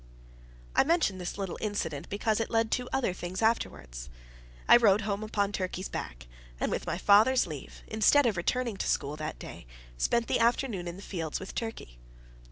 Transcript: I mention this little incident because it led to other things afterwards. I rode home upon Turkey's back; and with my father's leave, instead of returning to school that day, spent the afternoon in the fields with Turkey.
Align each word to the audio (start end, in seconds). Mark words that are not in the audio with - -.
I 0.75 0.83
mention 0.83 1.19
this 1.19 1.37
little 1.37 1.59
incident 1.61 2.09
because 2.09 2.39
it 2.39 2.49
led 2.49 2.71
to 2.71 2.89
other 2.91 3.13
things 3.13 3.43
afterwards. 3.43 4.09
I 4.67 4.75
rode 4.75 5.01
home 5.01 5.21
upon 5.21 5.51
Turkey's 5.51 5.89
back; 5.89 6.25
and 6.59 6.71
with 6.71 6.87
my 6.87 6.97
father's 6.97 7.45
leave, 7.45 7.83
instead 7.85 8.25
of 8.25 8.35
returning 8.35 8.77
to 8.77 8.87
school 8.89 9.15
that 9.17 9.37
day, 9.37 9.67
spent 9.99 10.25
the 10.25 10.39
afternoon 10.39 10.87
in 10.87 10.95
the 10.95 11.03
fields 11.03 11.39
with 11.39 11.53
Turkey. 11.53 11.99